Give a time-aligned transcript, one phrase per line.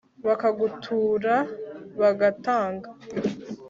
[0.25, 1.35] bakagutura,
[1.99, 2.89] bagatanga